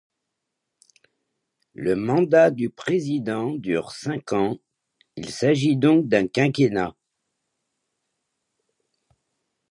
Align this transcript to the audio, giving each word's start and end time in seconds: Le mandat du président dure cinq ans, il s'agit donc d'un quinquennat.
Le 1.75 1.95
mandat 1.95 2.49
du 2.49 2.71
président 2.71 3.51
dure 3.53 3.91
cinq 3.91 4.33
ans, 4.33 4.57
il 5.15 5.29
s'agit 5.29 5.77
donc 5.77 6.07
d'un 6.07 6.25
quinquennat. 6.27 6.95